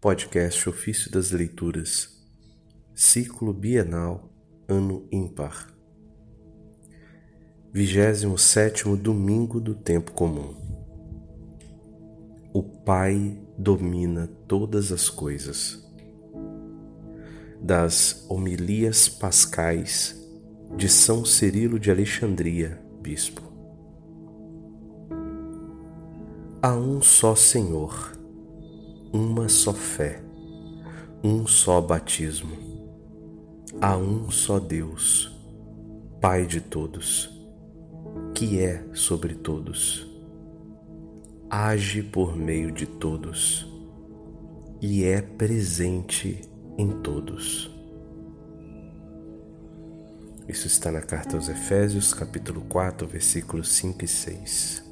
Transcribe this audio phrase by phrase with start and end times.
[0.00, 2.24] Podcast Ofício das Leituras,
[2.94, 4.32] Ciclo Bienal,
[4.68, 5.74] Ano Ímpar.
[7.72, 10.54] 27 Domingo do Tempo Comum.
[12.54, 15.84] O Pai domina todas as coisas.
[17.60, 20.16] Das Homilias Pascais
[20.76, 23.42] de São Cirilo de Alexandria, Bispo.
[26.62, 28.17] Há um só Senhor,
[29.12, 30.22] uma só fé,
[31.22, 32.56] um só batismo.
[33.80, 35.34] Há um só Deus,
[36.20, 37.30] Pai de todos,
[38.34, 40.06] que é sobre todos,
[41.48, 43.66] age por meio de todos
[44.80, 46.42] e é presente
[46.76, 47.70] em todos.
[50.48, 54.87] Isso está na carta aos Efésios, capítulo 4, versículos 5 e 6.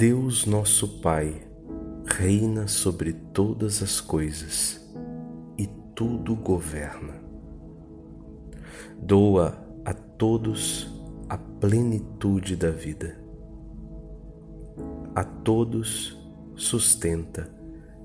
[0.00, 1.46] Deus nosso Pai
[2.06, 4.80] reina sobre todas as coisas
[5.58, 7.20] e tudo governa.
[8.96, 10.90] Doa a todos
[11.28, 13.20] a plenitude da vida.
[15.14, 16.18] A todos
[16.56, 17.52] sustenta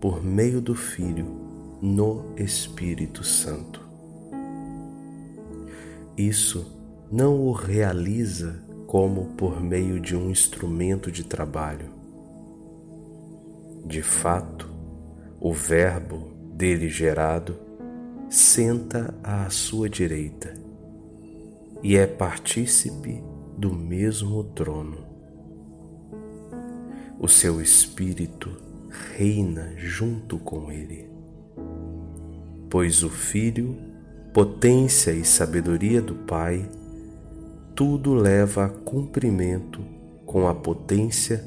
[0.00, 1.26] por meio do Filho
[1.82, 3.86] no Espírito Santo.
[6.16, 6.74] Isso
[7.12, 11.88] não o realiza como por meio de um instrumento de trabalho.
[13.86, 14.68] De fato,
[15.40, 17.58] o Verbo dele gerado
[18.28, 20.52] senta à sua direita
[21.82, 23.24] e é partícipe
[23.56, 24.98] do mesmo trono.
[27.18, 28.50] O seu Espírito
[29.16, 31.08] reina junto com ele,
[32.68, 33.74] pois o Filho,
[34.34, 36.68] potência e sabedoria do Pai,
[37.74, 39.80] tudo leva a cumprimento
[40.26, 41.44] com a potência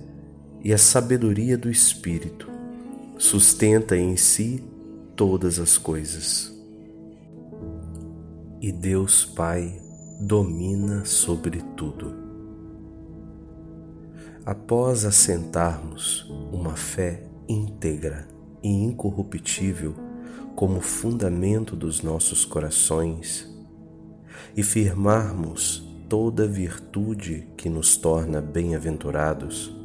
[0.63, 2.49] e a sabedoria do Espírito,
[3.17, 4.63] sustenta em si
[5.15, 6.51] todas as coisas.
[8.59, 9.79] E Deus Pai
[10.19, 12.15] domina sobre tudo.
[14.43, 18.27] Após assentarmos uma fé íntegra
[18.63, 19.93] e incorruptível
[20.55, 23.47] como fundamento dos nossos corações
[24.55, 29.75] e firmarmos toda virtude que nos torna bem-aventurados,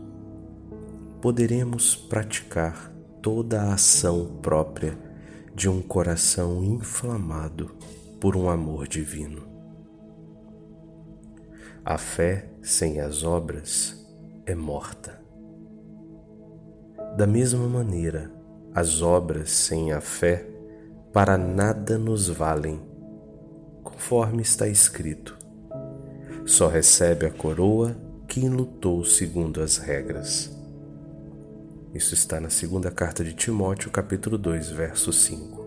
[1.21, 2.93] poderemos praticar
[3.23, 4.99] toda a ação própria
[5.55, 7.75] de um coração inflamado
[8.21, 9.49] por um amor divino.
[11.85, 14.07] A fé sem as obras
[14.45, 15.19] é morta.
[17.17, 18.31] Da mesma maneira,
[18.75, 20.47] as obras sem a fé
[21.13, 22.79] para nada nos valem,
[23.83, 25.40] conforme está escrito
[26.51, 27.97] só recebe a coroa
[28.27, 30.51] quem lutou segundo as regras.
[31.95, 35.65] Isso está na segunda carta de Timóteo, capítulo 2, verso 5.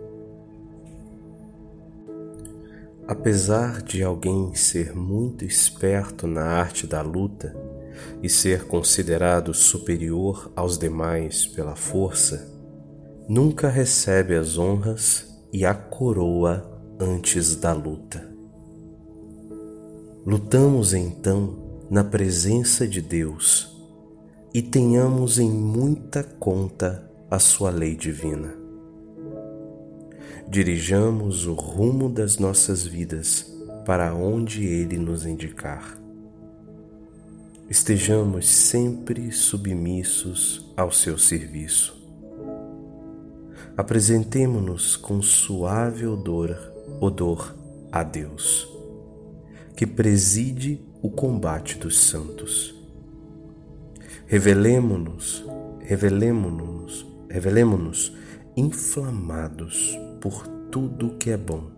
[3.08, 7.56] Apesar de alguém ser muito esperto na arte da luta
[8.22, 12.46] e ser considerado superior aos demais pela força,
[13.30, 16.70] nunca recebe as honras e a coroa
[17.00, 18.33] antes da luta.
[20.26, 23.76] Lutamos então na presença de Deus
[24.54, 28.56] e tenhamos em muita conta a Sua lei divina.
[30.48, 33.54] Dirijamos o rumo das nossas vidas
[33.86, 36.00] para onde Ele nos indicar.
[37.70, 42.02] Estejamos sempre submissos ao seu serviço.
[43.76, 46.58] Apresentemo-nos com suave odor,
[47.02, 47.54] odor
[47.92, 48.73] a Deus
[49.76, 52.76] que preside o combate dos santos.
[54.28, 55.46] Revelemo-nos,
[55.80, 58.16] revelemo-nos, revelemo-nos
[58.56, 61.72] inflamados por tudo que é bom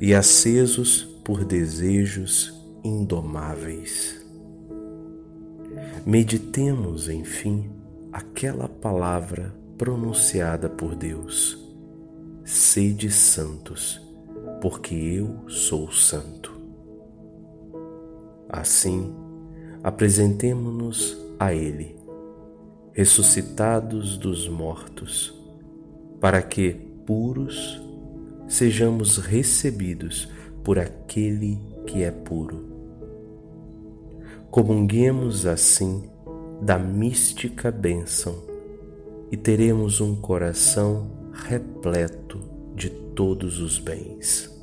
[0.00, 4.24] e acesos por desejos indomáveis.
[6.04, 7.70] Meditemos, enfim,
[8.12, 11.58] aquela palavra pronunciada por Deus:
[12.44, 14.00] Sede santos,
[14.60, 16.55] porque eu sou santo.
[18.56, 19.14] Assim,
[19.82, 21.94] apresentemo-nos a Ele,
[22.94, 25.38] ressuscitados dos mortos,
[26.18, 26.72] para que,
[27.04, 27.82] puros,
[28.48, 30.30] sejamos recebidos
[30.64, 32.64] por aquele que é puro.
[34.50, 36.08] Comunguemos assim
[36.62, 38.42] da mística bênção
[39.30, 42.40] e teremos um coração repleto
[42.74, 44.55] de todos os bens.